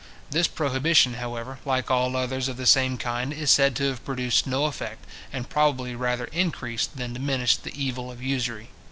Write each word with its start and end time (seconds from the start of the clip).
This 0.31 0.47
prohibition, 0.47 1.13
however, 1.13 1.59
like 1.63 1.91
all 1.91 2.17
others 2.17 2.47
of 2.47 2.57
the 2.57 2.65
same 2.65 2.97
kind, 2.97 3.31
is 3.31 3.51
said 3.51 3.75
to 3.75 3.83
have 3.89 4.03
produced 4.03 4.47
no 4.47 4.65
effect, 4.65 5.05
and 5.31 5.47
probably 5.47 5.93
rather 5.93 6.25
increased 6.25 6.97
than 6.97 7.13
diminished 7.13 7.61
the 7.61 7.79
evil 7.79 8.09
of 8.09 8.19
usury. 8.19 8.69